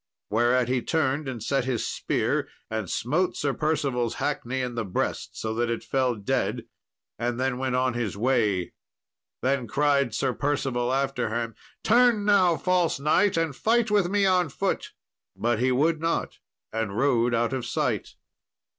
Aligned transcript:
Whereat 0.31 0.67
he 0.67 0.81
turned 0.81 1.27
and 1.27 1.43
set 1.43 1.65
his 1.65 1.85
spear, 1.87 2.49
and 2.71 2.89
smote 2.89 3.37
Sir 3.37 3.53
Percival's 3.53 4.15
hackney 4.15 4.59
in 4.61 4.73
the 4.73 4.83
breast, 4.83 5.37
so 5.39 5.53
that 5.53 5.69
it 5.69 5.83
fell 5.83 6.15
dead, 6.15 6.65
and 7.19 7.39
then 7.39 7.59
went 7.59 7.75
on 7.75 7.93
his 7.93 8.17
way. 8.17 8.73
Then 9.43 9.67
cried 9.67 10.15
Sir 10.15 10.33
Percival 10.33 10.91
after 10.91 11.29
him, 11.29 11.53
"Turn 11.83 12.25
now, 12.25 12.57
false 12.57 12.99
knight, 12.99 13.37
and 13.37 13.55
fight 13.55 13.91
with 13.91 14.09
me 14.09 14.25
on 14.25 14.49
foot;" 14.49 14.91
but 15.35 15.59
he 15.59 15.71
would 15.71 16.01
not, 16.01 16.39
and 16.73 16.97
rode 16.97 17.35
out 17.35 17.53
of 17.53 17.63
sight. 17.63 18.15